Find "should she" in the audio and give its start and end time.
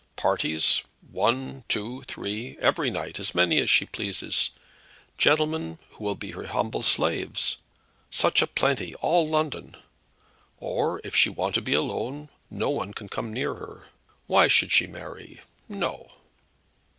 14.47-14.87